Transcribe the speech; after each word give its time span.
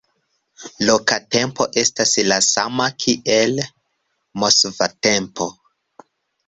Loka 0.89 1.17
tempo 1.35 1.67
estas 1.83 2.13
la 2.31 2.39
sama 2.47 2.89
kiel 3.05 3.63
moskva 4.45 4.91
tempo. 5.09 5.55